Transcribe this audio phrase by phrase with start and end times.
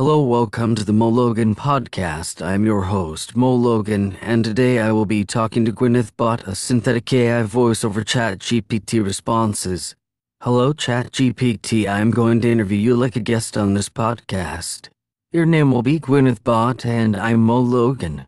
[0.00, 2.40] Hello, welcome to the Moe Logan podcast.
[2.40, 7.12] I'm your host, Moe Logan, and today I will be talking to GwenethBot, a synthetic
[7.12, 9.94] AI voice over ChatGPT responses.
[10.40, 11.86] Hello, ChatGPT.
[11.86, 14.88] I'm going to interview you like a guest on this podcast.
[15.32, 18.26] Your name will be GwenethBot, and I'm Moe Logan.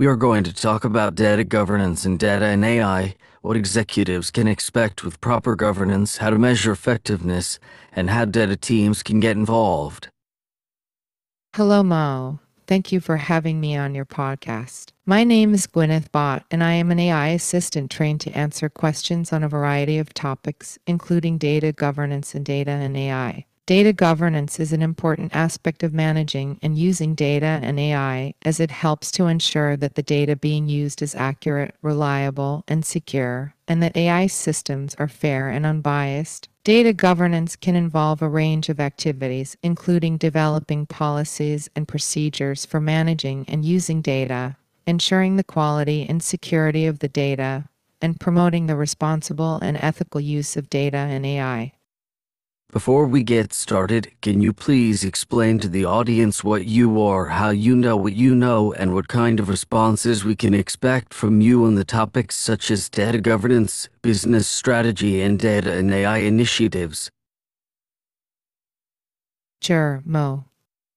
[0.00, 4.48] We are going to talk about data governance and data and AI, what executives can
[4.48, 7.60] expect with proper governance, how to measure effectiveness,
[7.92, 10.08] and how data teams can get involved.
[11.56, 12.38] Hello, Moe.
[12.66, 14.92] Thank you for having me on your podcast.
[15.04, 19.44] My name is GwenethBot, and I am an AI assistant trained to answer questions on
[19.44, 23.44] a variety of topics, including data governance and data and AI.
[23.66, 28.70] Data governance is an important aspect of managing and using data and AI as it
[28.70, 33.94] helps to ensure that the data being used is accurate, reliable, and secure, and that
[33.94, 36.48] AI systems are fair and unbiased.
[36.64, 43.44] Data governance can involve a range of activities, including developing policies and procedures for managing
[43.48, 47.64] and using data, ensuring the quality and security of the data,
[48.00, 51.72] and promoting the responsible and ethical use of data and AI.
[52.72, 57.50] Before we get started, can you please explain to the audience what you are, how
[57.50, 61.66] you know what you know, and what kind of responses we can expect from you
[61.66, 67.10] on the topics such as data governance, business strategy, and data and AI initiatives?
[69.60, 70.46] Sure, Moe.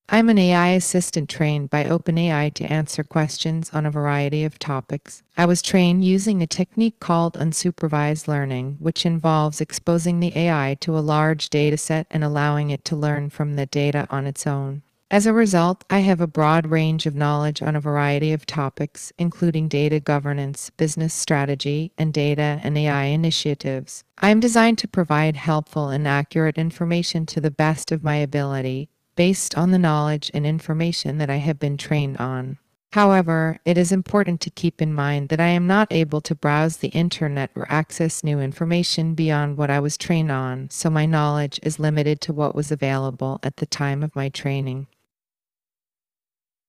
[0.08, 5.24] I'm an AI assistant trained by OpenAI to answer questions on a variety of topics.
[5.36, 10.96] I was trained using a technique called unsupervised learning, which involves exposing the AI to
[10.96, 14.84] a large dataset and allowing it to learn from the data on its own.
[15.10, 19.12] As a result, I have a broad range of knowledge on a variety of topics,
[19.18, 24.04] including data governance, business strategy, and data and AI initiatives.
[24.20, 28.90] I am designed to provide helpful and accurate information to the best of my ability,
[29.16, 32.58] based on the knowledge and information that I have been trained on.
[32.94, 36.78] However, it is important to keep in mind that I am not able to browse
[36.78, 41.60] the internet or access new information beyond what I was trained on, so my knowledge
[41.62, 44.88] is limited to what was available at the time of my training.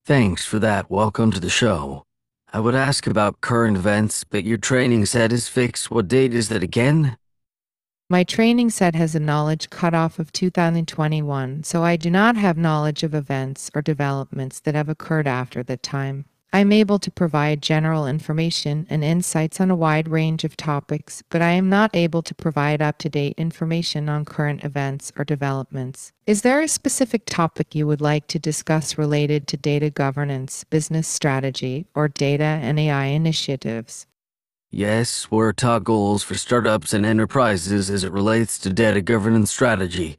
[0.04, 0.90] Thanks for that.
[0.90, 2.06] Welcome to the show.
[2.52, 5.90] I would ask about current events, but your training set is fixed.
[5.90, 7.16] What date is that again?
[8.08, 13.02] My training set has a knowledge cutoff of 2021, so I do not have knowledge
[13.02, 16.26] of events or developments that have occurred after that time.
[16.52, 21.24] I am able to provide general information and insights on a wide range of topics,
[21.30, 25.24] but I am not able to provide up to date information on current events or
[25.24, 26.12] developments.
[26.28, 31.08] Is there a specific topic you would like to discuss related to data governance, business
[31.08, 34.06] strategy, or data and AI initiatives?
[34.70, 39.50] Yes, what are top goals for startups and enterprises as it relates to data governance
[39.50, 40.18] strategy?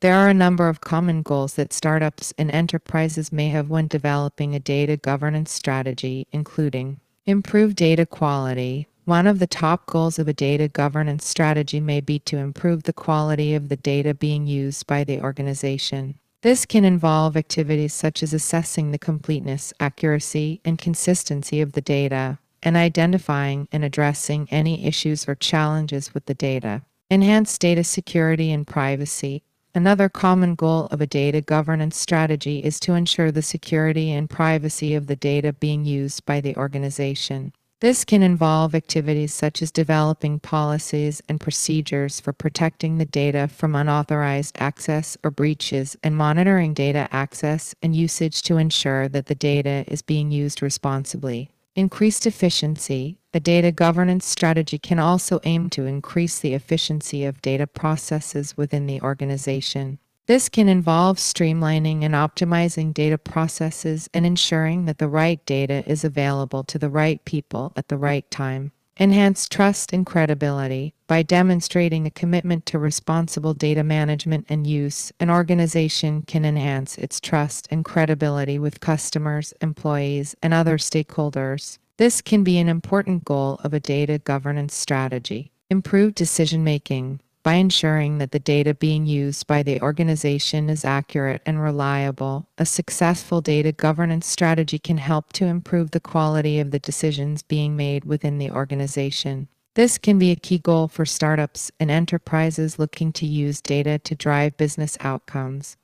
[0.00, 4.54] There are a number of common goals that startups and enterprises may have when developing
[4.54, 8.88] a data governance strategy, including improve data quality.
[9.04, 12.92] One of the top goals of a data governance strategy may be to improve the
[12.92, 16.18] quality of the data being used by the organization.
[16.42, 22.38] This can involve activities such as assessing the completeness, accuracy, and consistency of the data,
[22.66, 26.82] and identifying and addressing any issues or challenges with the data.
[27.08, 29.44] Enhance data security and privacy.
[29.72, 34.94] Another common goal of a data governance strategy is to ensure the security and privacy
[34.96, 37.52] of the data being used by the organization.
[37.80, 43.76] This can involve activities such as developing policies and procedures for protecting the data from
[43.76, 49.84] unauthorized access or breaches and monitoring data access and usage to ensure that the data
[49.86, 51.52] is being used responsibly.
[51.76, 53.18] Increased efficiency.
[53.34, 58.86] A data governance strategy can also aim to increase the efficiency of data processes within
[58.86, 59.98] the organization.
[60.26, 66.02] This can involve streamlining and optimizing data processes and ensuring that the right data is
[66.02, 68.72] available to the right people at the right time.
[68.98, 70.94] Enhance trust and credibility.
[71.06, 77.20] By demonstrating a commitment to responsible data management and use, an organization can enhance its
[77.20, 81.76] trust and credibility with customers, employees, and other stakeholders.
[81.98, 85.52] This can be an important goal of a data governance strategy.
[85.68, 91.40] Improve decision making by ensuring that the data being used by the organization is accurate
[91.46, 92.48] and reliable.
[92.58, 97.76] A successful data governance strategy can help to improve the quality of the decisions being
[97.76, 99.46] made within the organization.
[99.76, 104.16] This can be a key goal for startups and enterprises looking to use data to
[104.16, 105.76] drive business outcomes.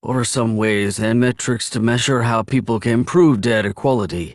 [0.00, 4.34] What are some ways and metrics to measure how people can improve data quality?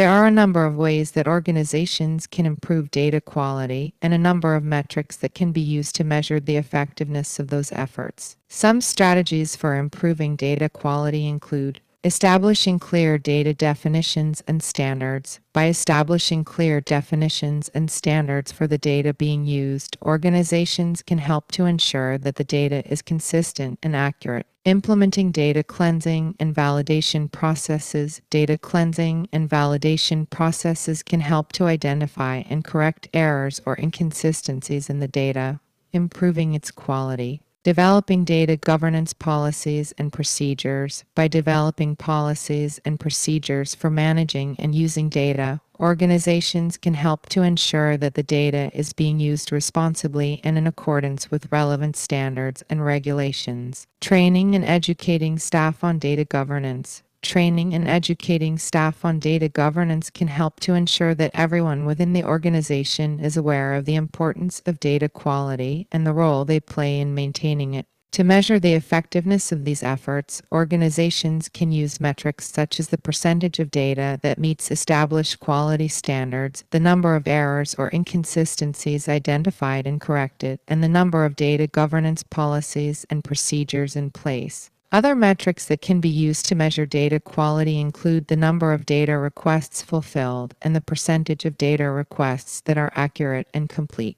[0.00, 4.54] There are a number of ways that organizations can improve data quality and a number
[4.54, 8.38] of metrics that can be used to measure the effectiveness of those efforts.
[8.48, 15.38] Some strategies for improving data quality include Establishing clear data definitions and standards.
[15.52, 21.66] By establishing clear definitions and standards for the data being used, organizations can help to
[21.66, 24.46] ensure that the data is consistent and accurate.
[24.66, 28.20] Implementing data cleansing and validation processes.
[28.28, 35.00] Data cleansing and validation processes can help to identify and correct errors or inconsistencies in
[35.00, 35.60] the data,
[35.94, 37.40] improving its quality.
[37.64, 41.04] Developing data governance policies and procedures.
[41.14, 47.96] By developing policies and procedures for managing and using data, organizations can help to ensure
[47.96, 53.86] that the data is being used responsibly and in accordance with relevant standards and regulations.
[54.00, 57.02] Training and educating staff on data governance.
[57.22, 62.24] Training and educating staff on data governance can help to ensure that everyone within the
[62.24, 67.14] organization is aware of the importance of data quality and the role they play in
[67.14, 67.86] maintaining it.
[68.12, 73.60] To measure the effectiveness of these efforts, organizations can use metrics such as the percentage
[73.60, 80.00] of data that meets established quality standards, the number of errors or inconsistencies identified and
[80.00, 84.72] corrected, and the number of data governance policies and procedures in place.
[84.90, 89.16] Other metrics that can be used to measure data quality include the number of data
[89.18, 94.16] requests fulfilled and the percentage of data requests that are accurate and complete.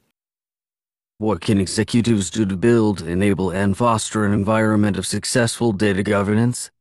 [1.22, 6.72] What can executives do to build, enable, and foster an environment of successful data governance?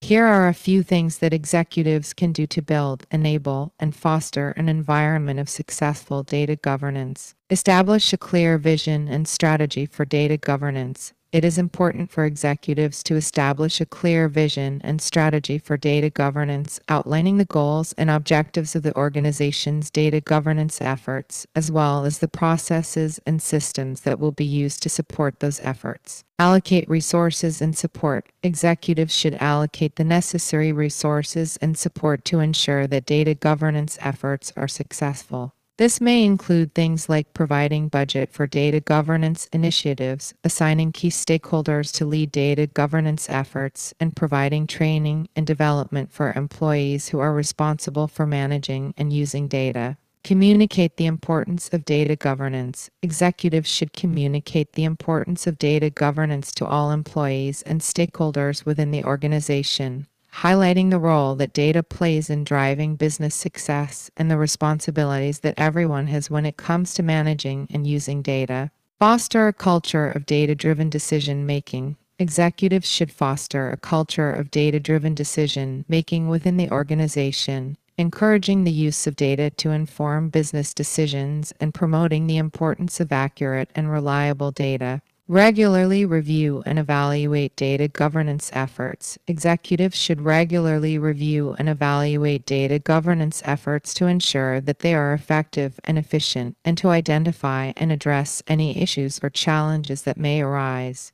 [0.00, 4.68] Here are a few things that executives can do to build, enable, and foster an
[4.68, 7.36] environment of successful data governance.
[7.48, 13.14] Establish a clear vision and strategy for data governance it is important for executives to
[13.14, 18.82] establish a clear vision and strategy for data governance, outlining the goals and objectives of
[18.82, 24.44] the organization's data governance efforts, as well as the processes and systems that will be
[24.44, 26.24] used to support those efforts.
[26.38, 28.30] Allocate resources and support.
[28.42, 34.68] Executives should allocate the necessary resources and support to ensure that data governance efforts are
[34.68, 35.52] successful.
[35.78, 42.04] This may include things like providing budget for data governance initiatives, assigning key stakeholders to
[42.04, 48.26] lead data governance efforts, and providing training and development for employees who are responsible for
[48.26, 49.96] managing and using data.
[50.24, 52.90] Communicate the importance of data governance.
[53.00, 59.04] Executives should communicate the importance of data governance to all employees and stakeholders within the
[59.04, 60.08] organization
[60.42, 66.06] highlighting the role that data plays in driving business success and the responsibilities that everyone
[66.06, 68.70] has when it comes to managing and using data.
[69.00, 71.96] Foster a culture of data driven decision making.
[72.20, 78.70] Executives should foster a culture of data driven decision making within the organization, encouraging the
[78.70, 84.52] use of data to inform business decisions and promoting the importance of accurate and reliable
[84.52, 85.02] data.
[85.30, 89.18] Regularly review and evaluate data governance efforts.
[89.26, 95.78] Executives should regularly review and evaluate data governance efforts to ensure that they are effective
[95.84, 101.12] and efficient and to identify and address any issues or challenges that may arise.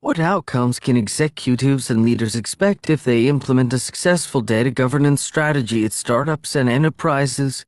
[0.00, 5.86] What outcomes can executives and leaders expect if they implement a successful data governance strategy
[5.86, 7.64] at startups and enterprises?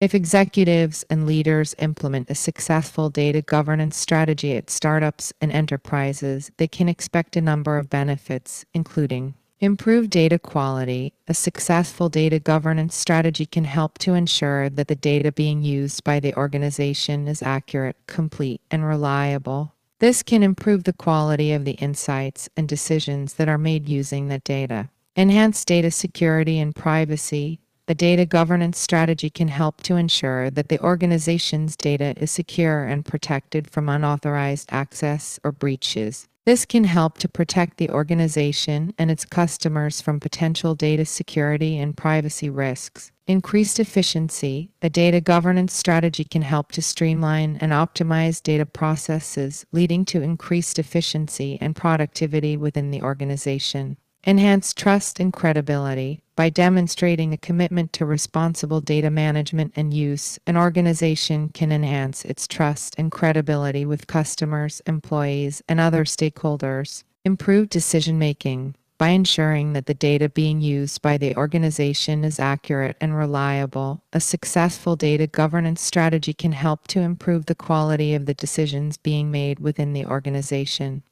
[0.00, 6.68] If executives and leaders implement a successful data governance strategy at startups and enterprises, they
[6.68, 11.12] can expect a number of benefits, including Improved data quality.
[11.28, 16.18] A successful data governance strategy can help to ensure that the data being used by
[16.18, 19.74] the organization is accurate, complete, and reliable.
[19.98, 24.44] This can improve the quality of the insights and decisions that are made using that
[24.44, 24.88] data.
[25.14, 27.60] Enhance data security and privacy.
[27.90, 33.04] The data governance strategy can help to ensure that the organization's data is secure and
[33.04, 36.28] protected from unauthorized access or breaches.
[36.46, 41.96] This can help to protect the organization and its customers from potential data security and
[41.96, 43.10] privacy risks.
[43.26, 44.70] Increased efficiency.
[44.82, 50.78] A data governance strategy can help to streamline and optimize data processes, leading to increased
[50.78, 53.96] efficiency and productivity within the organization.
[54.26, 56.20] Enhance trust and credibility.
[56.36, 62.46] By demonstrating a commitment to responsible data management and use, an organization can enhance its
[62.46, 67.02] trust and credibility with customers, employees, and other stakeholders.
[67.24, 68.74] Improve decision making.
[68.98, 74.20] By ensuring that the data being used by the organization is accurate and reliable, a
[74.20, 79.60] successful data governance strategy can help to improve the quality of the decisions being made
[79.60, 81.04] within the organization.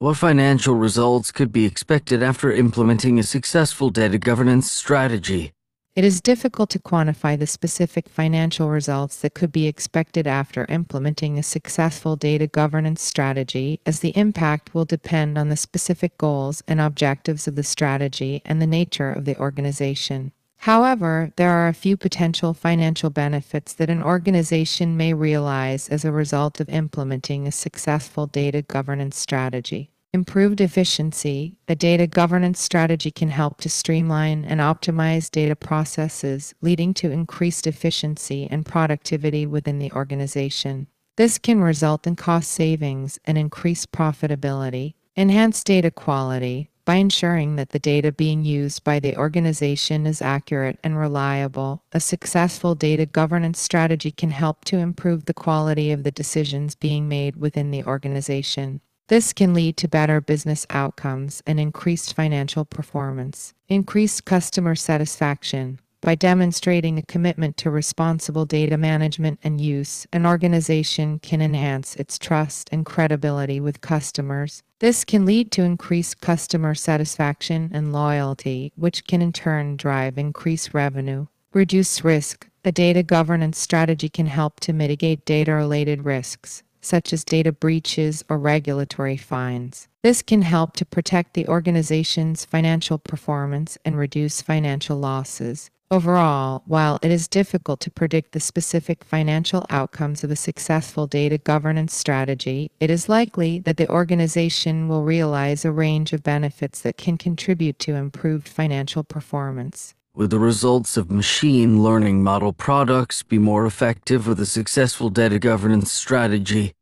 [0.00, 5.52] What financial results could be expected after implementing a successful data governance strategy?
[5.94, 11.38] It is difficult to quantify the specific financial results that could be expected after implementing
[11.38, 16.80] a successful data governance strategy, as the impact will depend on the specific goals and
[16.80, 20.32] objectives of the strategy and the nature of the organization.
[20.64, 26.10] However, there are a few potential financial benefits that an organization may realize as a
[26.10, 29.90] result of implementing a successful data governance strategy.
[30.14, 31.58] Improved efficiency.
[31.68, 37.66] A data governance strategy can help to streamline and optimize data processes, leading to increased
[37.66, 40.86] efficiency and productivity within the organization.
[41.18, 44.94] This can result in cost savings and increased profitability.
[45.14, 46.70] Enhanced data quality.
[46.86, 52.00] By ensuring that the data being used by the organization is accurate and reliable, a
[52.00, 57.36] successful data governance strategy can help to improve the quality of the decisions being made
[57.36, 58.82] within the organization.
[59.08, 63.54] This can lead to better business outcomes and increased financial performance.
[63.68, 65.80] Increased customer satisfaction.
[66.04, 72.18] By demonstrating a commitment to responsible data management and use, an organization can enhance its
[72.18, 74.62] trust and credibility with customers.
[74.80, 80.74] This can lead to increased customer satisfaction and loyalty, which can in turn drive increased
[80.74, 81.26] revenue.
[81.54, 82.50] Reduce risk.
[82.66, 88.22] A data governance strategy can help to mitigate data related risks such as data breaches
[88.28, 89.88] or regulatory fines.
[90.02, 95.70] This can help to protect the organization's financial performance and reduce financial losses.
[95.94, 101.38] Overall, while it is difficult to predict the specific financial outcomes of a successful data
[101.38, 106.96] governance strategy, it is likely that the organization will realize a range of benefits that
[106.96, 109.94] can contribute to improved financial performance.
[110.16, 115.38] Will the results of machine learning model products be more effective with a successful data
[115.38, 116.74] governance strategy?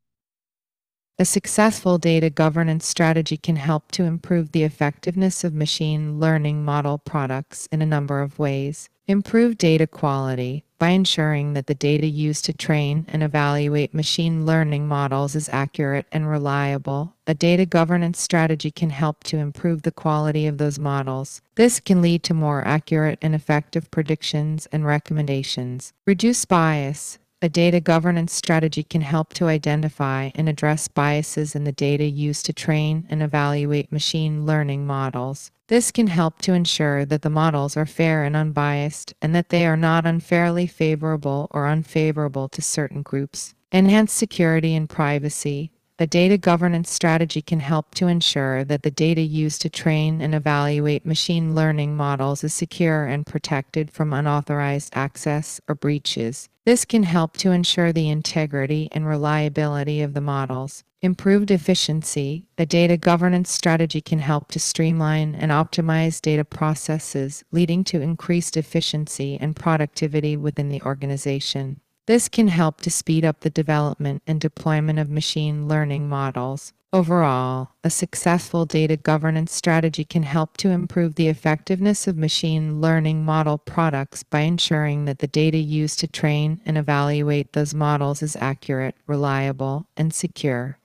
[1.18, 6.96] A successful data governance strategy can help to improve the effectiveness of machine learning model
[6.96, 8.88] products in a number of ways.
[9.08, 14.86] Improve data quality by ensuring that the data used to train and evaluate machine learning
[14.86, 17.14] models is accurate and reliable.
[17.26, 21.42] A data governance strategy can help to improve the quality of those models.
[21.56, 25.92] This can lead to more accurate and effective predictions and recommendations.
[26.06, 31.72] Reduce bias a data governance strategy can help to identify and address biases in the
[31.72, 35.50] data used to train and evaluate machine learning models.
[35.72, 39.64] This can help to ensure that the models are fair and unbiased and that they
[39.64, 43.54] are not unfairly favorable or unfavorable to certain groups.
[43.72, 45.72] Enhance security and privacy.
[46.02, 50.34] A data governance strategy can help to ensure that the data used to train and
[50.34, 56.48] evaluate machine learning models is secure and protected from unauthorized access or breaches.
[56.66, 60.82] This can help to ensure the integrity and reliability of the models.
[61.02, 62.46] Improved efficiency.
[62.58, 68.56] A data governance strategy can help to streamline and optimize data processes, leading to increased
[68.56, 71.78] efficiency and productivity within the organization.
[72.06, 76.72] This can help to speed up the development and deployment of machine learning models.
[76.92, 83.24] Overall, a successful data governance strategy can help to improve the effectiveness of machine learning
[83.24, 88.36] model products by ensuring that the data used to train and evaluate those models is
[88.36, 90.78] accurate, reliable, and secure.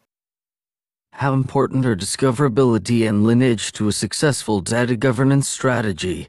[1.13, 6.27] How important are discoverability and lineage to a successful data governance strategy?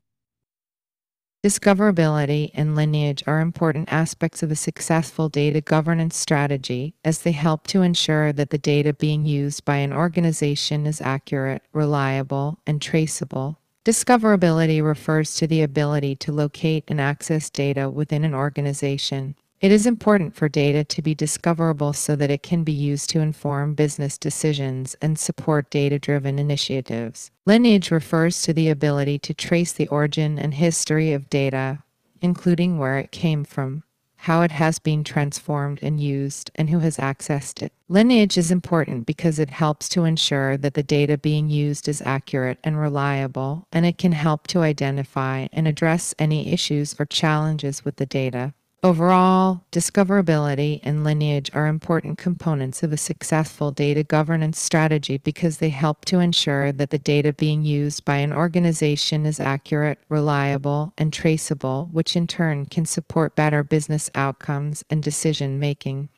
[1.45, 7.68] Discoverability and lineage are important aspects of a successful data governance strategy as they help
[7.68, 13.61] to ensure that the data being used by an organization is accurate, reliable, and traceable.
[13.85, 19.37] Discoverability refers to the ability to locate and access data within an organization.
[19.61, 23.21] It is important for data to be discoverable so that it can be used to
[23.21, 27.33] inform business decisions and support data driven initiatives.
[27.45, 31.83] Lineage refers to the ability to trace the origin and history of data,
[32.21, 33.83] including where it came from,
[34.19, 37.73] how it has been transformed and used, and who has accessed it.
[37.88, 42.59] Lineage is important because it helps to ensure that the data being used is accurate
[42.62, 47.97] and reliable, and it can help to identify and address any issues or challenges with
[47.97, 48.55] the data.
[48.85, 55.70] Overall, discoverability and lineage are important components of a successful data governance strategy because they
[55.70, 61.12] help to ensure that the data being used by an organization is accurate, reliable, and
[61.12, 66.08] traceable, which in turn can support better business outcomes and decision making.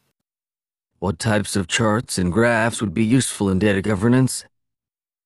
[0.99, 4.45] What types of charts and graphs would be useful in data governance?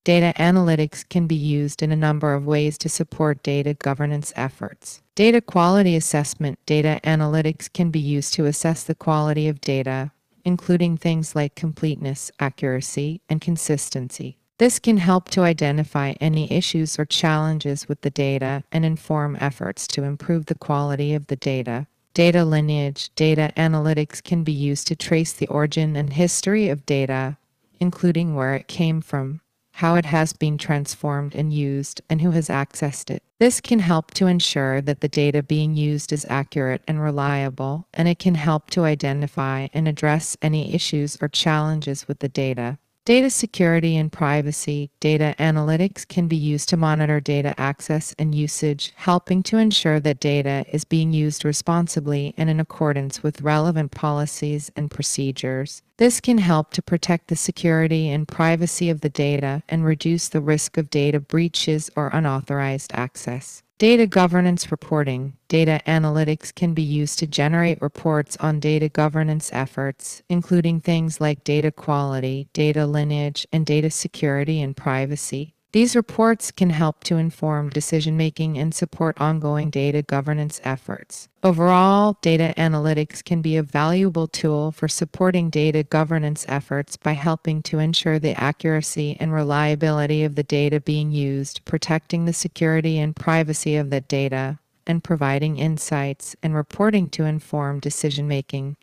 [0.05, 5.01] Data analytics can be used in a number of ways to support data governance efforts.
[5.15, 10.13] Data quality assessment data analytics can be used to assess the quality of data,
[10.45, 14.37] including things like completeness, accuracy, and consistency.
[14.59, 19.87] This can help to identify any issues or challenges with the data and inform efforts
[19.87, 21.87] to improve the quality of the data.
[22.13, 27.39] Data lineage, data analytics can be used to trace the origin and history of data,
[27.81, 29.41] including where it came from,
[29.79, 33.25] how it has been transformed and used, and who has accessed it.
[33.41, 38.07] This can help to ensure that the data being used is accurate and reliable, and
[38.07, 42.79] it can help to identify and address any issues or challenges with the data.
[43.05, 48.95] Data security and privacy, data analytics can be used to monitor data access and usage,
[48.97, 54.73] helping to ensure that data is being used responsibly and in accordance with relevant policies
[54.75, 55.83] and procedures.
[55.99, 60.41] This can help to protect the security and privacy of the data and reduce the
[60.41, 63.64] risk of data breaches or unauthorized access.
[63.79, 65.37] Data governance reporting.
[65.49, 71.43] Data analytics can be used to generate reports on data governance efforts, including things like
[71.43, 75.54] data quality, data lineage, and data security and privacy.
[75.75, 81.29] These reports can help to inform decision making and support ongoing data governance efforts.
[81.43, 87.61] Overall, data analytics can be a valuable tool for supporting data governance efforts by helping
[87.63, 93.17] to ensure the accuracy and reliability of the data being used, protecting the security and
[93.17, 98.77] privacy of the data, and providing insights and reporting to inform decision making.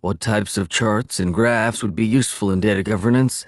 [0.00, 3.46] What types of charts and graphs would be useful in data governance?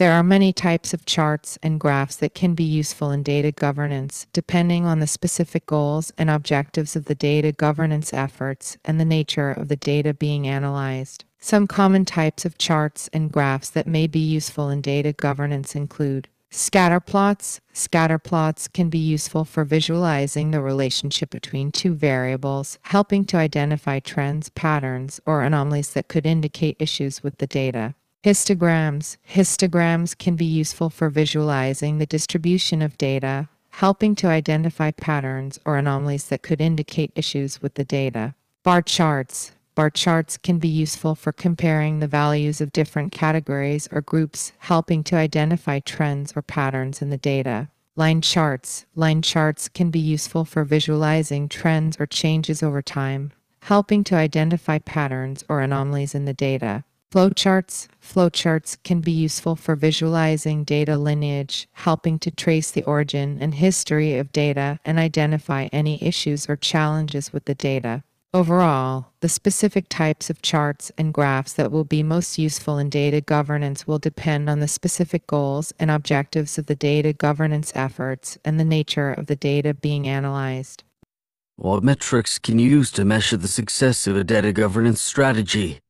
[0.00, 4.26] There are many types of charts and graphs that can be useful in data governance,
[4.32, 9.50] depending on the specific goals and objectives of the data governance efforts and the nature
[9.50, 11.26] of the data being analyzed.
[11.38, 16.28] Some common types of charts and graphs that may be useful in data governance include
[16.48, 17.60] Scatter plots.
[17.74, 23.98] Scatter plots can be useful for visualizing the relationship between two variables, helping to identify
[23.98, 27.94] trends, patterns, or anomalies that could indicate issues with the data.
[28.22, 29.16] Histograms.
[29.26, 35.78] Histograms can be useful for visualizing the distribution of data, helping to identify patterns or
[35.78, 38.34] anomalies that could indicate issues with the data.
[38.62, 39.52] Bar charts.
[39.74, 45.02] Bar charts can be useful for comparing the values of different categories or groups, helping
[45.04, 47.68] to identify trends or patterns in the data.
[47.96, 48.84] Line charts.
[48.94, 54.76] Line charts can be useful for visualizing trends or changes over time, helping to identify
[54.76, 56.84] patterns or anomalies in the data.
[57.12, 57.88] Flowcharts.
[58.00, 64.16] Flowcharts can be useful for visualizing data lineage, helping to trace the origin and history
[64.16, 68.04] of data and identify any issues or challenges with the data.
[68.32, 73.20] Overall, the specific types of charts and graphs that will be most useful in data
[73.20, 78.60] governance will depend on the specific goals and objectives of the data governance efforts and
[78.60, 80.84] the nature of the data being analyzed.
[81.56, 85.80] What metrics can you use to measure the success of a data governance strategy?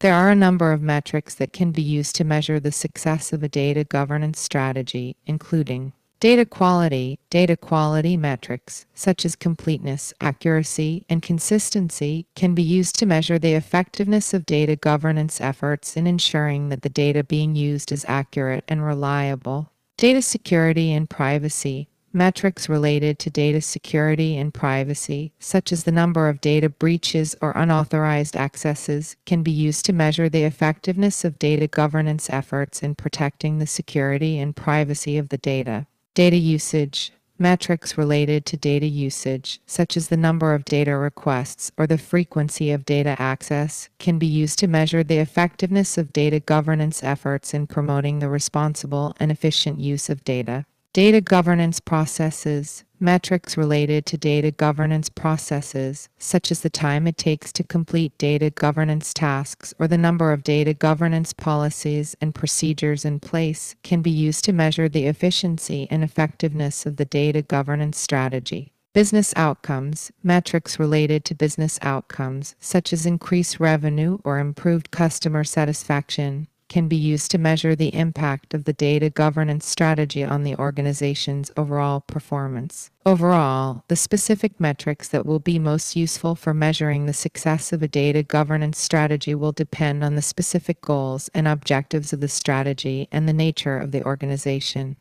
[0.00, 3.42] There are a number of metrics that can be used to measure the success of
[3.42, 7.18] a data governance strategy, including data quality.
[7.28, 13.52] Data quality metrics, such as completeness, accuracy, and consistency, can be used to measure the
[13.52, 18.84] effectiveness of data governance efforts in ensuring that the data being used is accurate and
[18.84, 19.70] reliable.
[19.98, 21.88] Data security and privacy.
[22.16, 27.50] Metrics related to data security and privacy, such as the number of data breaches or
[27.56, 33.58] unauthorized accesses, can be used to measure the effectiveness of data governance efforts in protecting
[33.58, 35.88] the security and privacy of the data.
[36.14, 37.10] Data usage.
[37.36, 42.70] Metrics related to data usage, such as the number of data requests or the frequency
[42.70, 47.66] of data access, can be used to measure the effectiveness of data governance efforts in
[47.66, 50.64] promoting the responsible and efficient use of data.
[50.94, 57.52] Data governance processes, metrics related to data governance processes, such as the time it takes
[57.54, 63.18] to complete data governance tasks or the number of data governance policies and procedures in
[63.18, 68.70] place, can be used to measure the efficiency and effectiveness of the data governance strategy.
[68.92, 76.46] Business outcomes, metrics related to business outcomes, such as increased revenue or improved customer satisfaction,
[76.68, 81.50] can be used to measure the impact of the data governance strategy on the organization's
[81.56, 82.90] overall performance.
[83.06, 87.88] Overall, the specific metrics that will be most useful for measuring the success of a
[87.88, 93.28] data governance strategy will depend on the specific goals and objectives of the strategy and
[93.28, 94.96] the nature of the organization.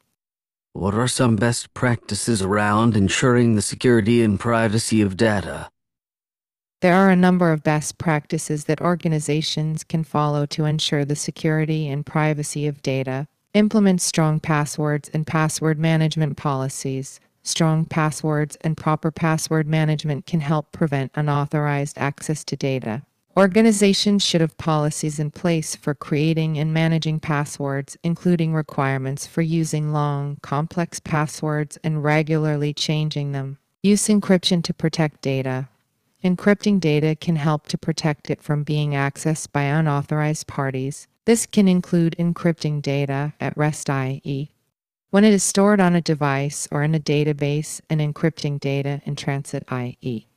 [0.73, 5.69] What are some best practices around ensuring the security and privacy of data?
[6.84, 11.88] There are a number of best practices that organizations can follow to ensure the security
[11.88, 13.26] and privacy of data.
[13.54, 17.22] Implement strong passwords and password management policies.
[17.41, 23.04] Strong passwords and proper password management can help prevent unauthorized access to data.
[23.38, 29.93] Organizations should have policies in place for creating and managing passwords, including requirements for using
[29.93, 33.58] long, complex passwords and regularly changing them.
[33.84, 35.69] Use encryption to protect data.
[36.24, 41.08] Encrypting data can help to protect it from being accessed by unauthorized parties.
[41.26, 44.52] This can include encrypting data at rest IE.
[45.10, 49.16] When it is stored on a device or in a database and encrypting data in
[49.16, 50.28] transit IE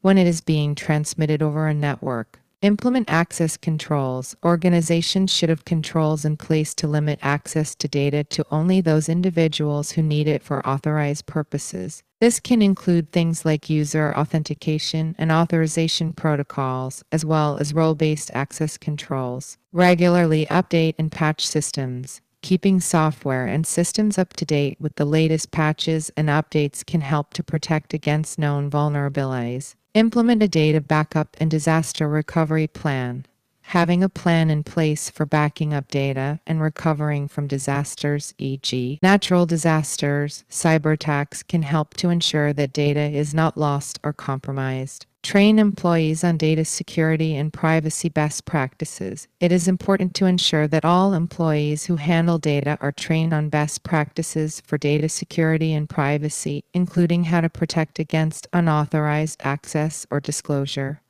[0.00, 2.40] when it is being transmitted over a network.
[2.62, 4.36] Implement access controls.
[4.44, 9.92] Organizations should have controls in place to limit access to data to only those individuals
[9.92, 12.02] who need it for authorized purposes.
[12.20, 18.32] This can include things like user authentication and authorization protocols, as well as role based
[18.34, 19.56] access controls.
[19.72, 22.20] Regularly update and patch systems.
[22.42, 27.34] Keeping software and systems up to date with the latest patches and updates can help
[27.34, 29.76] to protect against known vulnerabilities.
[29.94, 33.26] Implement a data backup and disaster recovery plan.
[33.72, 39.44] Having a plan in place for backing up data and recovering from disasters, e.g., natural
[39.44, 45.04] disasters, cyber attacks, can help to ensure that data is not lost or compromised.
[45.22, 49.28] Train employees on data security and privacy best practices.
[49.38, 53.82] It is important to ensure that all employees who handle data are trained on best
[53.82, 61.02] practices for data security and privacy, including how to protect against unauthorized access or disclosure.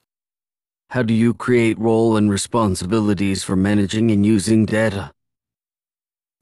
[0.93, 5.13] How do you create role and responsibilities for managing and using data?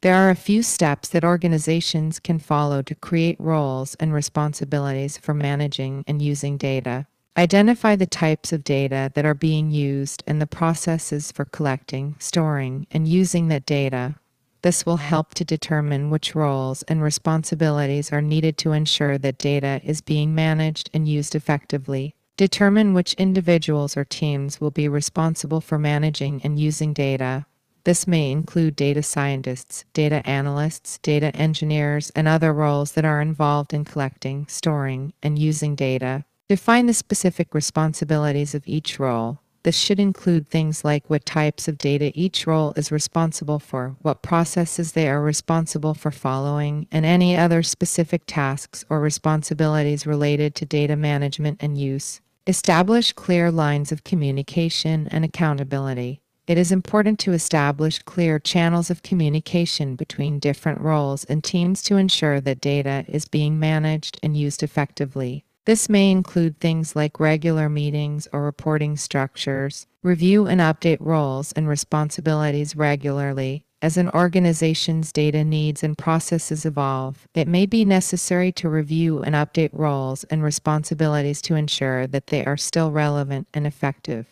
[0.02, 5.34] There are a few steps that organizations can follow to create roles and responsibilities for
[5.34, 7.08] managing and using data.
[7.36, 12.86] Identify the types of data that are being used and the processes for collecting, storing,
[12.92, 14.14] and using that data.
[14.62, 19.80] This will help to determine which roles and responsibilities are needed to ensure that data
[19.82, 22.14] is being managed and used effectively.
[22.36, 27.46] Determine which individuals or teams will be responsible for managing and using data.
[27.84, 33.72] This may include data scientists, data analysts, data engineers, and other roles that are involved
[33.72, 36.26] in collecting, storing, and using data.
[36.46, 39.38] Define the specific responsibilities of each role.
[39.62, 44.20] This should include things like what types of data each role is responsible for, what
[44.22, 50.66] processes they are responsible for following, and any other specific tasks or responsibilities related to
[50.66, 52.20] data management and use.
[52.48, 56.20] Establish clear lines of communication and accountability.
[56.46, 61.96] It is important to establish clear channels of communication between different roles and teams to
[61.96, 65.44] ensure that data is being managed and used effectively.
[65.64, 71.66] This may include things like regular meetings or reporting structures, review and update roles and
[71.66, 73.65] responsibilities regularly.
[73.82, 79.34] As an organization's data needs and processes evolve, it may be necessary to review and
[79.34, 84.28] update roles and responsibilities to ensure that they are still relevant and effective.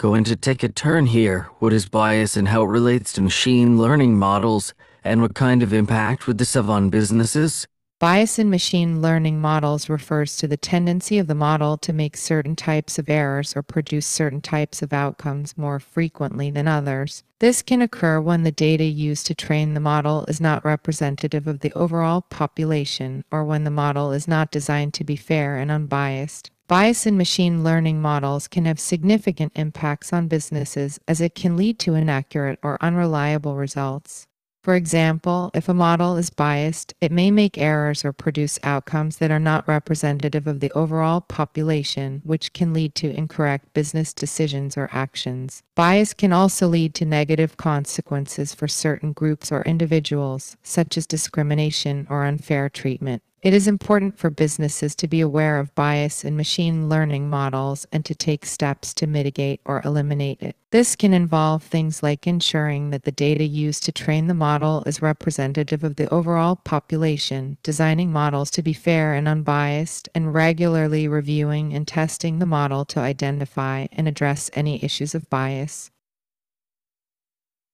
[0.00, 1.48] Going to take a turn here.
[1.60, 5.72] What is bias and how it relates to machine learning models, and what kind of
[5.72, 7.68] impact would this have on businesses?
[8.00, 12.54] Bias in machine learning models refers to the tendency of the model to make certain
[12.54, 17.24] types of errors or produce certain types of outcomes more frequently than others.
[17.40, 21.58] This can occur when the data used to train the model is not representative of
[21.58, 26.52] the overall population or when the model is not designed to be fair and unbiased.
[26.68, 31.80] Bias in machine learning models can have significant impacts on businesses as it can lead
[31.80, 34.28] to inaccurate or unreliable results.
[34.62, 39.30] For example, if a model is biased, it may make errors or produce outcomes that
[39.30, 44.90] are not representative of the overall population, which can lead to incorrect business decisions or
[44.92, 45.62] actions.
[45.74, 52.06] Bias can also lead to negative consequences for certain groups or individuals, such as discrimination
[52.10, 53.22] or unfair treatment.
[53.40, 58.04] It is important for businesses to be aware of bias in machine learning models and
[58.04, 60.56] to take steps to mitigate or eliminate it.
[60.72, 65.00] This can involve things like ensuring that the data used to train the model is
[65.00, 71.72] representative of the overall population, designing models to be fair and unbiased, and regularly reviewing
[71.72, 75.92] and testing the model to identify and address any issues of bias.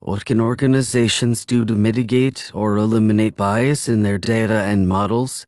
[0.01, 5.47] What can organizations do to mitigate or eliminate bias in their data and models?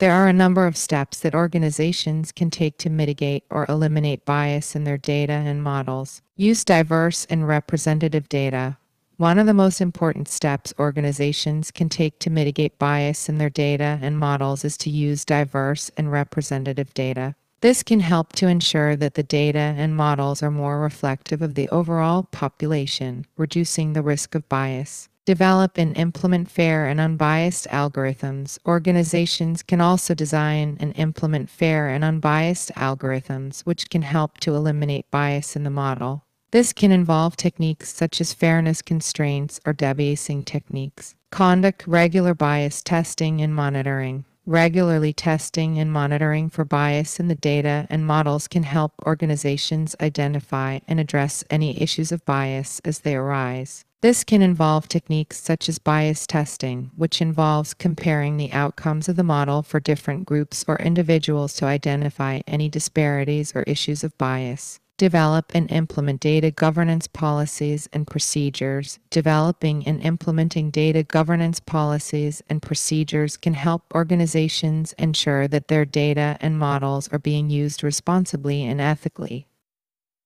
[0.00, 4.74] There are a number of steps that organizations can take to mitigate or eliminate bias
[4.74, 6.22] in their data and models.
[6.36, 8.78] Use diverse and representative data.
[9.18, 13.98] One of the most important steps organizations can take to mitigate bias in their data
[14.00, 17.34] and models is to use diverse and representative data.
[17.60, 21.68] This can help to ensure that the data and models are more reflective of the
[21.68, 25.09] overall population, reducing the risk of bias.
[25.30, 28.58] Develop and implement fair and unbiased algorithms.
[28.66, 35.08] Organizations can also design and implement fair and unbiased algorithms, which can help to eliminate
[35.12, 36.24] bias in the model.
[36.50, 41.14] This can involve techniques such as fairness constraints or debiasing techniques.
[41.30, 44.24] Conduct regular bias testing and monitoring.
[44.46, 50.80] Regularly testing and monitoring for bias in the data and models can help organizations identify
[50.88, 53.84] and address any issues of bias as they arise.
[54.02, 59.22] This can involve techniques such as bias testing, which involves comparing the outcomes of the
[59.22, 64.80] model for different groups or individuals to identify any disparities or issues of bias.
[64.96, 68.98] Develop and implement data governance policies and procedures.
[69.10, 76.38] Developing and implementing data governance policies and procedures can help organizations ensure that their data
[76.40, 79.46] and models are being used responsibly and ethically.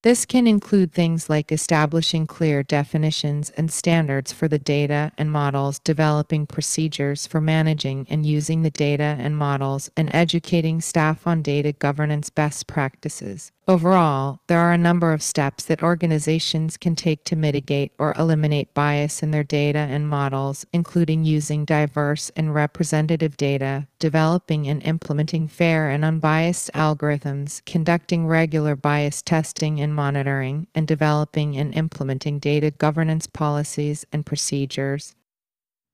[0.05, 5.79] This can include things like establishing clear definitions and standards for the data and models,
[5.79, 11.73] developing procedures for managing and using the data and models, and educating staff on data
[11.73, 13.51] governance best practices.
[13.67, 18.75] Overall, there are a number of steps that organizations can take to mitigate or eliminate
[18.75, 25.49] bias in their data and models, including using diverse and representative data, developing and implementing
[25.49, 32.70] fair and unbiased algorithms, conducting regular bias testing and monitoring, and developing and implementing data
[32.70, 35.14] governance policies and procedures.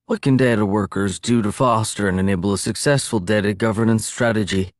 [0.06, 4.72] What can data workers do to foster and enable a successful data governance strategy?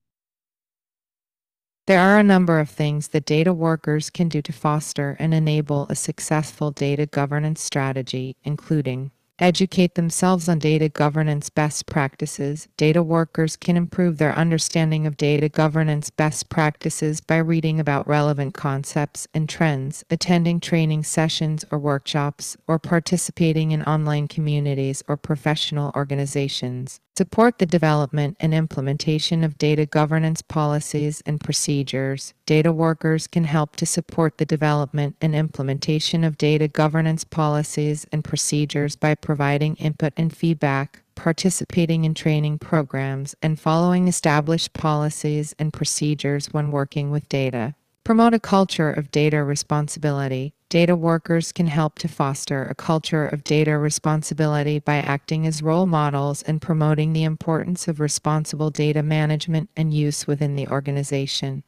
[1.87, 5.87] There are a number of things that data workers can do to foster and enable
[5.89, 12.69] a successful data governance strategy, including educate themselves on data governance best practices.
[12.77, 18.55] Data workers can improve their understanding of data governance best practices by reading about relevant
[18.55, 25.91] concepts and trends, attending training sessions or workshops, or participating in online communities or professional
[25.97, 27.01] organizations.
[27.17, 32.33] Support the development and implementation of data governance policies and procedures.
[32.47, 38.25] Data workers can help to support the development and implementation of data governance policies and
[38.25, 45.73] procedures by providing input and feedback, participating in training programs, and following established policies and
[45.73, 47.73] procedures when working with data.
[48.03, 50.53] Promote a culture of data responsibility.
[50.69, 55.87] Data workers can help to foster a culture of data responsibility by acting as role
[55.87, 61.63] models and promoting the importance of responsible data management and use within the organization.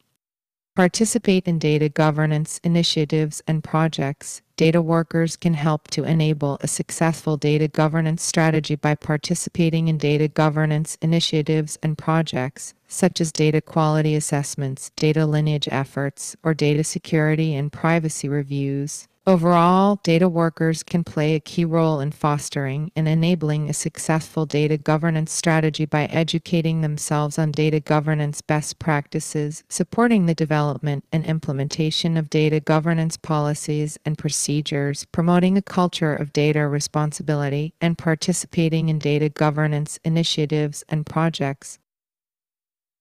[0.74, 4.40] Participate in data governance initiatives and projects.
[4.56, 10.28] Data workers can help to enable a successful data governance strategy by participating in data
[10.28, 17.54] governance initiatives and projects, such as data quality assessments, data lineage efforts, or data security
[17.54, 19.08] and privacy reviews.
[19.24, 24.76] Overall, data workers can play a key role in fostering and enabling a successful data
[24.76, 32.16] governance strategy by educating themselves on data governance best practices, supporting the development and implementation
[32.16, 38.98] of data governance policies and procedures, promoting a culture of data responsibility, and participating in
[38.98, 41.78] data governance initiatives and projects.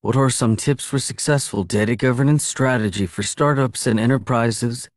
[0.01, 4.87] What are some tips for successful data governance strategy for startups and enterprises?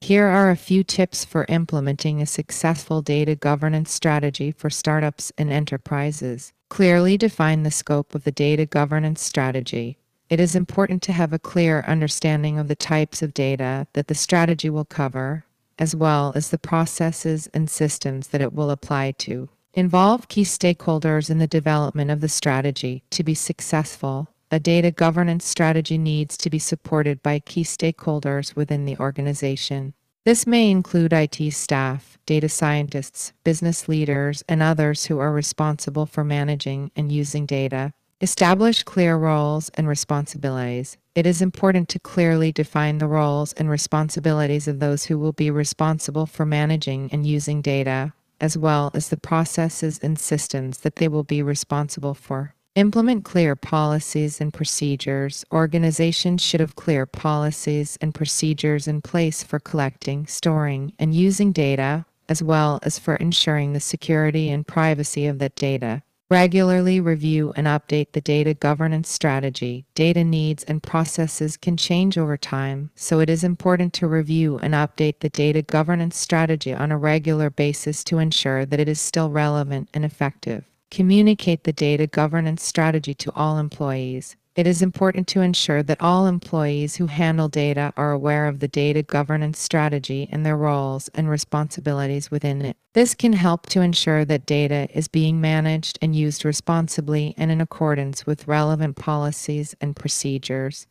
[0.00, 5.50] Here are a few tips for implementing a successful data governance strategy for startups and
[5.50, 6.52] enterprises.
[6.68, 9.96] Clearly define the scope of the data governance strategy.
[10.28, 14.14] It is important to have a clear understanding of the types of data that the
[14.14, 15.44] strategy will cover,
[15.78, 19.48] as well as the processes and systems that it will apply to.
[19.72, 25.44] Involve key stakeholders in the development of the strategy to be successful a data governance
[25.44, 29.92] strategy needs to be supported by key stakeholders within the organization.
[30.24, 36.22] This may include IT staff, data scientists, business leaders, and others who are responsible for
[36.22, 37.94] managing and using data.
[38.20, 40.98] Establish clear roles and responsibilities.
[41.16, 45.50] It is important to clearly define the roles and responsibilities of those who will be
[45.50, 51.08] responsible for managing and using data, as well as the processes and systems that they
[51.08, 52.54] will be responsible for.
[52.76, 55.44] Implement clear policies and procedures.
[55.52, 62.04] Organizations should have clear policies and procedures in place for collecting, storing, and using data,
[62.28, 66.02] as well as for ensuring the security and privacy of that data.
[66.28, 69.86] Regularly review and update the data governance strategy.
[69.94, 74.74] Data needs and processes can change over time, so it is important to review and
[74.74, 79.30] update the data governance strategy on a regular basis to ensure that it is still
[79.30, 80.64] relevant and effective.
[80.90, 84.36] Communicate the data governance strategy to all employees.
[84.56, 88.68] It is important to ensure that all employees who handle data are aware of the
[88.68, 92.76] data governance strategy and their roles and responsibilities within it.
[92.92, 97.60] This can help to ensure that data is being managed and used responsibly and in
[97.60, 100.86] accordance with relevant policies and procedures.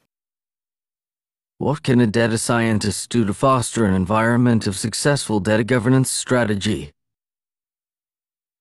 [1.58, 6.92] What can a data scientist do to foster an environment of successful data governance strategy?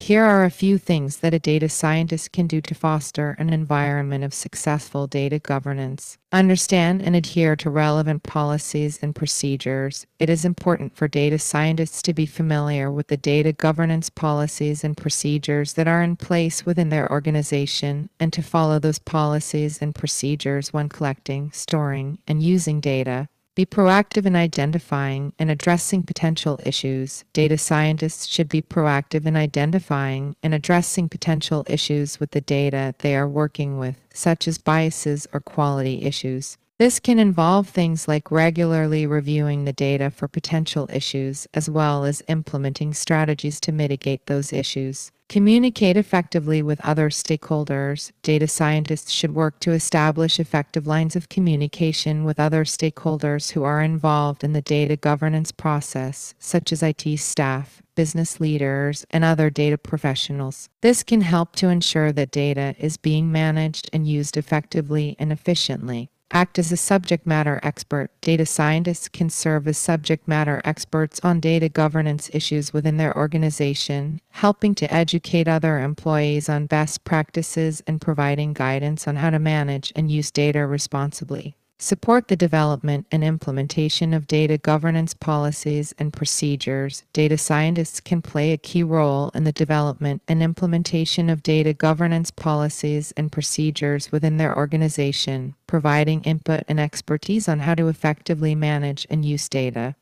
[0.03, 4.25] Here are a few things that a data scientist can do to foster an environment
[4.25, 6.19] of successful data governance.
[6.33, 10.05] Understand and adhere to relevant policies and procedures.
[10.19, 14.97] It is important for data scientists to be familiar with the data governance policies and
[14.97, 20.73] procedures that are in place within their organization and to follow those policies and procedures
[20.73, 23.29] when collecting, storing, and using data.
[23.55, 27.25] Be proactive in identifying and addressing potential issues.
[27.35, 33.15] Data scientists should be proactive in identifying and addressing potential issues with the data they
[33.15, 36.57] are working with, such as biases or quality issues.
[36.79, 42.23] This can involve things like regularly reviewing the data for potential issues, as well as
[42.29, 45.13] implementing strategies to mitigate those issues.
[45.33, 48.13] Communicate effectively with other stakeholders.
[48.23, 53.81] Data scientists should work to establish effective lines of communication with other stakeholders who are
[53.81, 59.79] involved in the data governance process, such as IT staff, business leaders, and other data
[59.79, 60.69] professionals.
[60.83, 66.11] This can help to ensure that data is being managed and used effectively and efficiently.
[66.35, 68.11] Act as a subject matter expert.
[68.23, 74.19] Data scientists can serve as subject matter experts on data governance issues within their organization,
[74.31, 79.93] helping to educate other employees on best practices and providing guidance on how to manage
[79.95, 87.03] and use data responsibly support the development and implementation of data governance policies and procedures.
[87.13, 92.31] Data scientists can play a key role in the development and implementation of data governance
[92.31, 99.05] policies and procedures within their organization, providing input and expertise on how to effectively manage
[99.11, 99.97] and use data.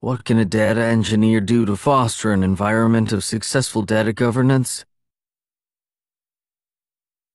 [0.00, 4.86] What can a data engineer do to foster an environment of successful data governance?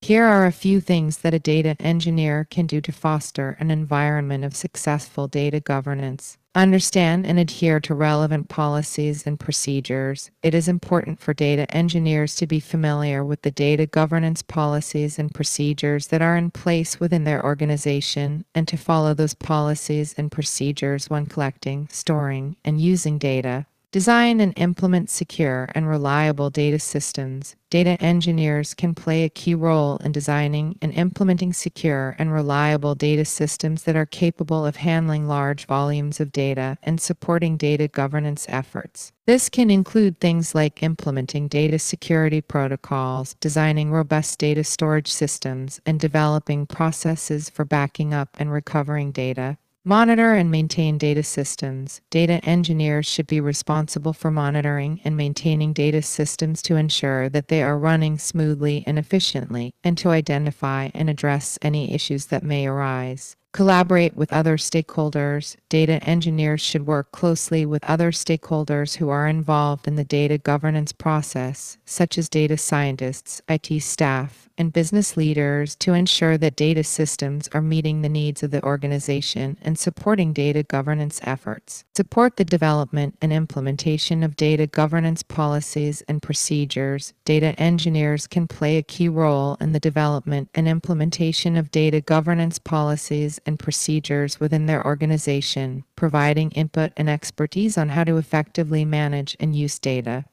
[0.01, 4.45] Here are a few things that a data engineer can do to foster an environment
[4.45, 6.37] of successful data governance.
[6.53, 10.31] Understand and adhere to relevant policies and procedures.
[10.43, 15.33] It is important for data engineers to be familiar with the data governance policies and
[15.33, 21.09] procedures that are in place within their organization and to follow those policies and procedures
[21.09, 23.65] when collecting, storing, and using data.
[23.97, 27.55] Design and implement secure and reliable data systems.
[27.71, 33.25] Data engineers can play a key role in designing and implementing secure and reliable data
[33.25, 39.13] systems that are capable of handling large volumes of data and supporting data governance efforts.
[39.25, 45.99] This can include things like implementing data security protocols, designing robust data storage systems, and
[45.99, 49.57] developing processes for backing up and recovering data.
[49.87, 52.01] Monitor and maintain data systems.
[52.09, 57.63] Data engineers should be responsible for monitoring and maintaining data systems to ensure that they
[57.63, 63.37] are running smoothly and efficiently, and to identify and address any issues that may arise.
[63.53, 65.55] Collaborate with other stakeholders.
[65.69, 70.91] Data engineers should work closely with other stakeholders who are involved in the data governance
[70.91, 77.47] process, such as data scientists, IT staff, and business leaders to ensure that data systems
[77.53, 81.85] are meeting the needs of the organization and supporting data governance efforts.
[81.95, 87.13] Support the development and implementation of data governance policies and procedures.
[87.25, 92.59] Data engineers can play a key role in the development and implementation of data governance
[92.59, 99.35] policies and procedures within their organization, providing input and expertise on how to effectively manage
[99.39, 100.25] and use data.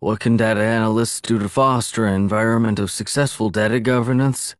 [0.00, 4.56] What can data analysts do to foster an environment of successful data governance?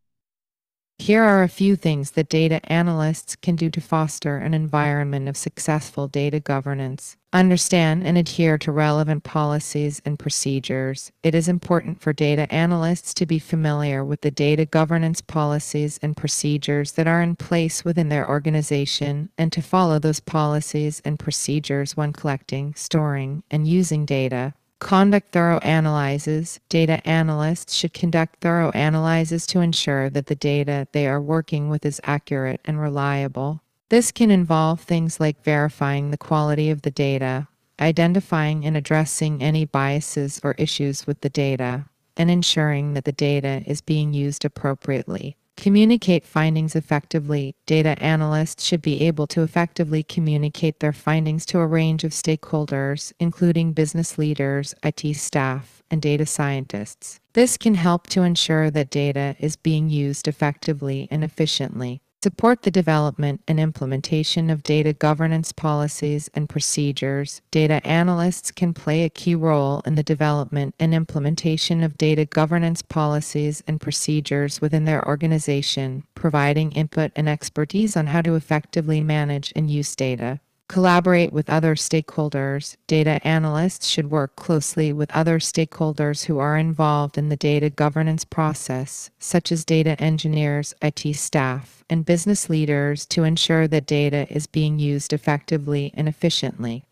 [1.03, 5.37] Here are a few things that data analysts can do to foster an environment of
[5.37, 7.17] successful data governance.
[7.33, 11.11] Understand and adhere to relevant policies and procedures.
[11.25, 16.17] It is important for data analysts to be familiar with the data governance policies and
[16.17, 21.97] procedures that are in place within their organization and to follow those policies and procedures
[21.97, 24.55] when collecting, storing, and using data.
[24.83, 26.59] Conduct thorough analyses.
[26.69, 31.87] Data analysts should conduct thorough analyses to ensure that the data they are working with
[31.87, 33.63] is accurate and reliable.
[33.91, 37.47] This can involve things like verifying the quality of the data,
[37.79, 41.85] identifying and addressing any biases or issues with the data,
[42.17, 45.37] and ensuring that the data is being used appropriately.
[45.57, 47.55] Communicate findings effectively.
[47.67, 53.13] Data analysts should be able to effectively communicate their findings to a range of stakeholders,
[53.21, 57.21] including business leaders, IT staff, and data scientists.
[57.35, 62.01] This can help to ensure that data is being used effectively and efficiently.
[62.23, 67.43] Support the development and implementation of data governance policies and procedures.
[67.51, 72.81] Data analysts can play a key role in the development and implementation of data governance
[72.81, 79.53] policies and procedures within their organization, providing input and expertise on how to effectively manage
[79.57, 80.39] and use data.
[80.69, 82.77] Collaborate with other stakeholders.
[82.87, 88.25] Data analysts should work closely with other stakeholders who are involved in the data governance
[88.25, 94.47] process, such as data engineers, IT staff, and business leaders to ensure that data is
[94.47, 96.85] being used effectively and efficiently.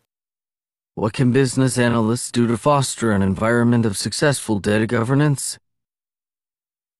[0.93, 5.57] What can business analysts do to foster an environment of successful data governance?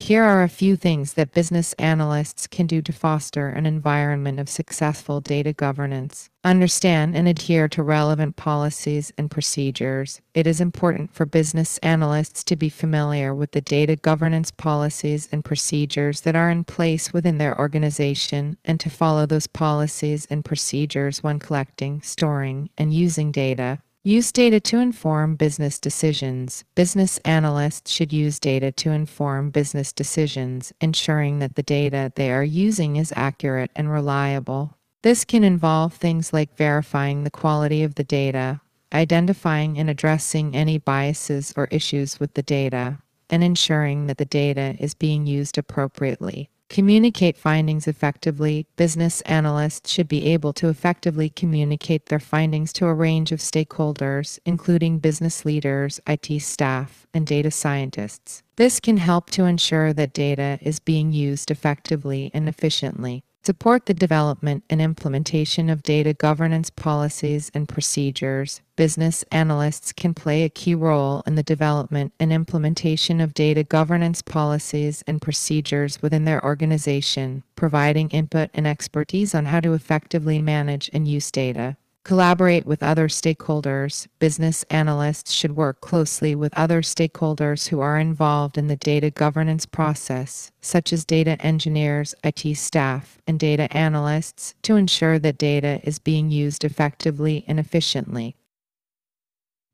[0.02, 4.50] Here are a few things that business analysts can do to foster an environment of
[4.50, 6.28] successful data governance.
[6.44, 10.20] Understand and adhere to relevant policies and procedures.
[10.34, 15.46] It is important for business analysts to be familiar with the data governance policies and
[15.46, 21.22] procedures that are in place within their organization and to follow those policies and procedures
[21.22, 23.84] when collecting, storing, and using data.
[24.04, 26.64] Use data to inform business decisions.
[26.74, 32.44] Business analysts should use data to inform business decisions, ensuring that the data they are
[32.44, 34.76] using is accurate and reliable.
[35.04, 40.80] This can involve things like verifying the quality of the data, identifying and addressing any
[40.80, 42.98] biases or issues with the data,
[43.30, 46.50] and ensuring that the data is being used appropriately.
[46.72, 48.66] Communicate findings effectively.
[48.78, 54.40] Business analysts should be able to effectively communicate their findings to a range of stakeholders,
[54.46, 58.42] including business leaders, IT staff, and data scientists.
[58.56, 63.26] This can help to ensure that data is being used effectively and efficiently.
[63.44, 68.62] Support the development and implementation of data governance policies and procedures.
[68.76, 74.22] Business analysts can play a key role in the development and implementation of data governance
[74.22, 80.92] policies and procedures within their organization, providing input and expertise on how to effectively manage
[80.94, 81.78] and use data.
[82.04, 84.08] Collaborate with other stakeholders.
[84.18, 89.68] Business analysts should work closely with other stakeholders who are involved in the data governance
[89.68, 96.00] process, such as data engineers, IT staff, and data analysts, to ensure that data is
[96.00, 98.36] being used effectively and efficiently.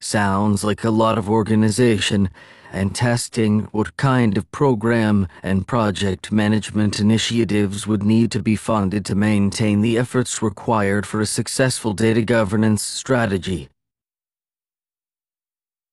[0.01, 2.30] Sounds like a lot of organization
[2.72, 9.05] and testing what kind of program and project management initiatives would need to be funded
[9.05, 13.70] to maintain the efforts required for a successful data governance strategy.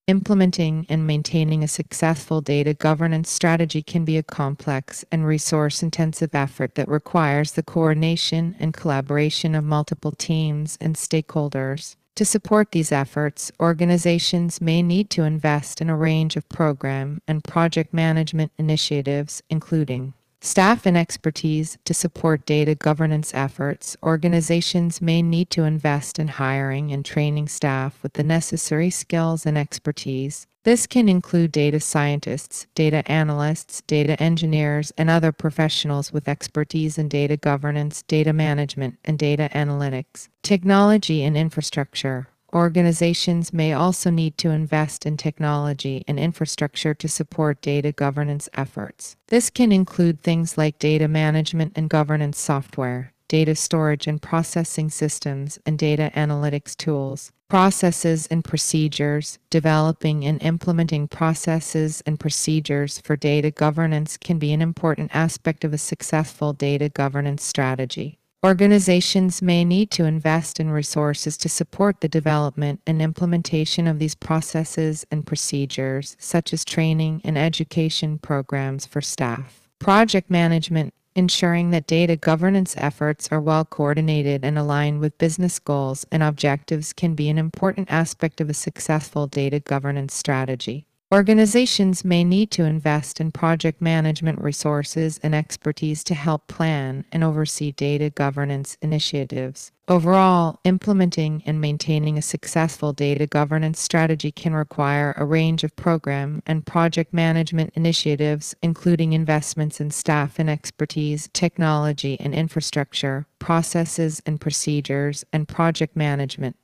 [0.07, 6.35] Implementing and maintaining a successful data governance strategy can be a complex and resource intensive
[6.35, 11.97] effort that requires the coordination and collaboration of multiple teams and stakeholders.
[12.17, 17.43] To support these efforts, organizations may need to invest in a range of program and
[17.43, 23.97] project management initiatives, including staff and expertise to support data governance efforts.
[24.01, 29.59] Organizations may need to invest in hiring and training staff with the necessary skills and
[29.59, 36.99] expertise this can include data scientists, data analysts, data engineers, and other professionals with expertise
[36.99, 40.29] in data governance, data management, and data analytics.
[40.43, 42.29] Technology and infrastructure.
[42.53, 49.17] Organizations may also need to invest in technology and infrastructure to support data governance efforts.
[49.27, 55.59] This can include things like data management and governance software, data storage and processing systems,
[55.67, 57.33] and data analytics tools.
[57.49, 59.39] Processes and procedures.
[59.51, 65.73] Developing and implementing processes and procedures for data governance can be an important aspect of
[65.73, 68.19] a successful data governance strategy.
[68.45, 74.15] Organizations may need to invest in resources to support the development and implementation of these
[74.15, 79.67] processes and procedures, such as training and education programs for staff.
[79.79, 86.07] Project management ensuring that data governance efforts are well coordinated and aligned with business goals
[86.11, 90.87] and objectives can be an important aspect of a successful data governance strategy.
[91.15, 97.23] Organizations may need to invest in project management resources and expertise to help plan and
[97.23, 99.71] oversee data governance initiatives.
[99.87, 106.43] Overall, implementing and maintaining a successful data governance strategy can require a range of program
[106.49, 114.41] and project management initiatives, including investments in staff and expertise, technology and infrastructure, processes and
[114.41, 116.57] procedures, and project management.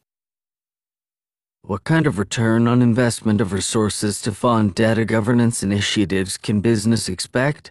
[1.70, 7.08] What kind of return on investment of resources to fund data governance initiatives can business
[7.08, 7.70] expect?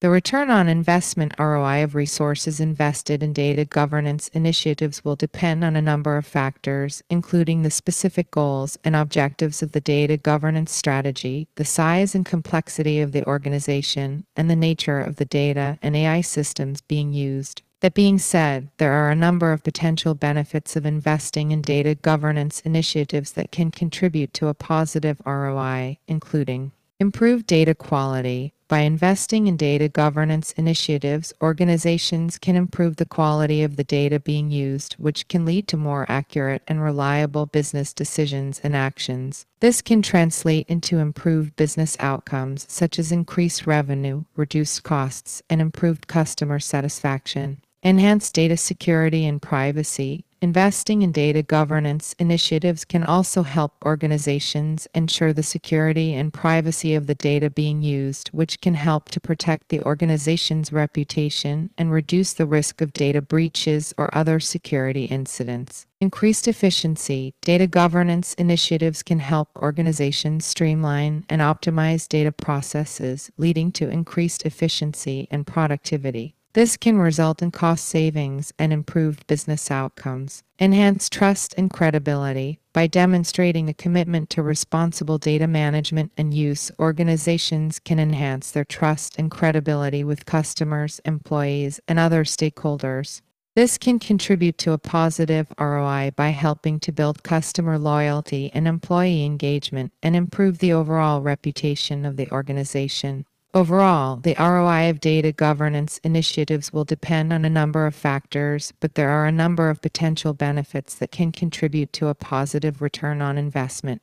[0.00, 5.76] The return on investment ROI of resources invested in data governance initiatives will depend on
[5.76, 11.46] a number of factors, including the specific goals and objectives of the data governance strategy,
[11.56, 16.22] the size and complexity of the organization, and the nature of the data and AI
[16.22, 17.60] systems being used.
[17.84, 22.60] That being said, there are a number of potential benefits of investing in data governance
[22.60, 29.58] initiatives that can contribute to a positive ROI, including improved data quality, by investing in
[29.58, 35.44] data governance initiatives, organizations can improve the quality of the data being used, which can
[35.44, 39.44] lead to more accurate and reliable business decisions and actions.
[39.60, 46.06] This can translate into improved business outcomes, such as increased revenue, reduced costs, and improved
[46.06, 47.60] customer satisfaction.
[47.84, 50.24] Enhanced data security and privacy.
[50.40, 57.06] Investing in data governance initiatives can also help organizations ensure the security and privacy of
[57.06, 62.46] the data being used, which can help to protect the organization's reputation and reduce the
[62.46, 65.84] risk of data breaches or other security incidents.
[66.00, 67.34] Increased efficiency.
[67.42, 75.28] Data governance initiatives can help organizations streamline and optimize data processes, leading to increased efficiency
[75.30, 76.34] and productivity.
[76.54, 80.44] This can result in cost savings and improved business outcomes.
[80.60, 82.60] Enhance trust and credibility.
[82.72, 89.18] By demonstrating a commitment to responsible data management and use, organizations can enhance their trust
[89.18, 93.20] and credibility with customers, employees, and other stakeholders.
[93.56, 99.24] This can contribute to a positive ROI by helping to build customer loyalty and employee
[99.24, 103.26] engagement and improve the overall reputation of the organization.
[103.54, 108.96] Overall, the ROI of data governance initiatives will depend on a number of factors, but
[108.96, 113.38] there are a number of potential benefits that can contribute to a positive return on
[113.38, 114.02] investment.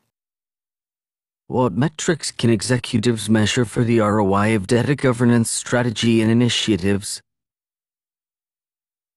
[1.47, 7.21] What metrics can executives measure for the ROI of data governance strategy and initiatives?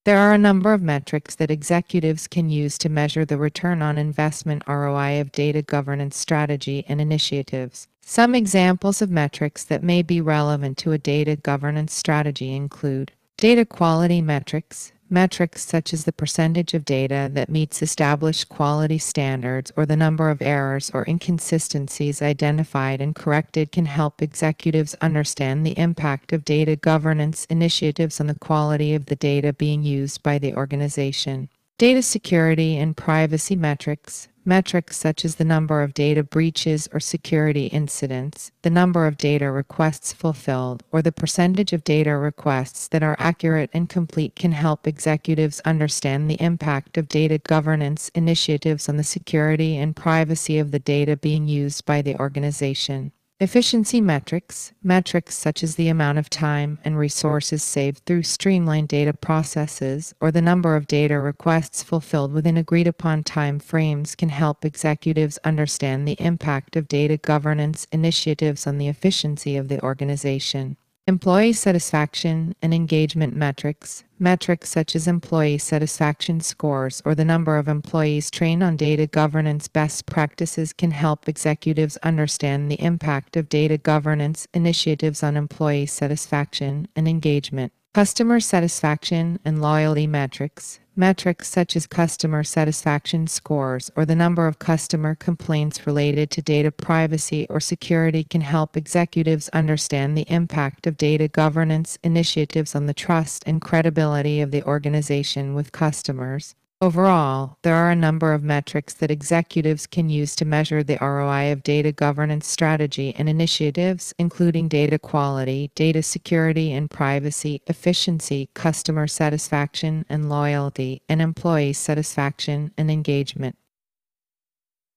[0.05, 3.97] There are a number of metrics that executives can use to measure the return on
[3.97, 7.89] investment ROI of data governance strategy and initiatives.
[8.03, 13.65] Some examples of metrics that may be relevant to a data governance strategy include data
[13.65, 19.87] quality metrics, metrics such as the percentage of data that meets established quality standards or
[19.87, 26.33] the number of errors or inconsistencies identified and corrected can help executives understand the impact
[26.33, 31.49] of data governance initiatives on the quality of the data being used by the organization.
[31.77, 37.67] Data security and privacy metrics, Metrics such as the number of data breaches or security
[37.67, 43.17] incidents, the number of data requests fulfilled, or the percentage of data requests that are
[43.19, 49.03] accurate and complete can help executives understand the impact of data governance initiatives on the
[49.03, 53.13] security and privacy of the data being used by the organization.
[53.41, 59.13] Efficiency metrics, metrics such as the amount of time and resources saved through streamlined data
[59.13, 64.65] processes or the number of data requests fulfilled within agreed upon time frames can help
[64.65, 70.77] executives understand the impact of data governance initiatives on the efficiency of the organization.
[71.07, 77.69] Employee satisfaction and engagement metrics, metrics such as employee satisfaction scores or the number of
[77.69, 83.77] employees trained on data governance best practices can help executives understand the impact of data
[83.77, 87.75] governance initiatives on employee satisfaction and engagement.
[87.95, 94.59] Customer satisfaction and loyalty metrics, Metrics such as customer satisfaction scores or the number of
[94.59, 100.97] customer complaints related to data privacy or security can help executives understand the impact of
[100.97, 106.57] data governance initiatives on the trust and credibility of the organization with customers.
[106.81, 111.53] Overall, there are a number of metrics that executives can use to measure the ROI
[111.53, 119.07] of data governance strategy and initiatives, including data quality, data security and privacy, efficiency, customer
[119.07, 123.57] satisfaction and loyalty, and employee satisfaction and engagement.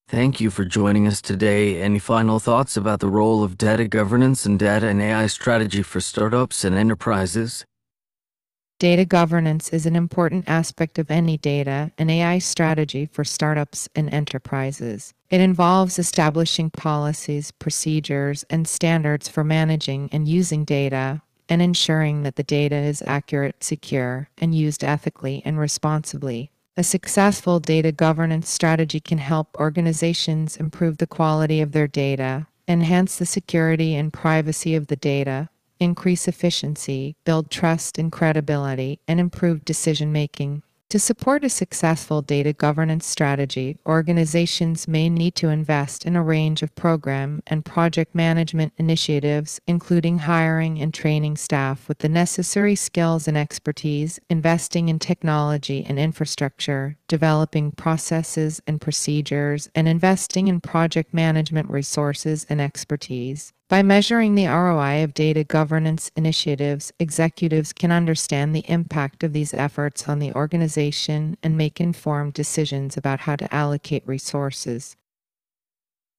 [0.09, 1.82] Thank you for joining us today.
[1.82, 6.01] Any final thoughts about the role of data governance and data and AI strategy for
[6.01, 7.65] startups and enterprises?
[8.80, 14.07] Data governance is an important aspect of any data and AI strategy for startups and
[14.13, 15.15] enterprises.
[15.32, 22.36] It involves establishing policies, procedures, and standards for managing and using data and ensuring that
[22.36, 26.51] the data is accurate, secure, and used ethically and responsibly.
[26.75, 33.17] A successful data governance strategy can help organizations improve the quality of their data, enhance
[33.17, 35.49] the security and privacy of the data,
[35.80, 40.63] increase efficiency, build trust and credibility, and improve decision making.
[40.91, 46.63] To support a successful data governance strategy, organizations may need to invest in a range
[46.63, 53.28] of program and project management initiatives, including hiring and training staff with the necessary skills
[53.28, 61.13] and expertise, investing in technology and infrastructure, developing processes and procedures, and investing in project
[61.13, 63.51] management resources and expertise.
[63.70, 69.53] By measuring the ROI of data governance initiatives, executives can understand the impact of these
[69.53, 74.95] efforts on the organization and make informed decisions about how to allocate resources.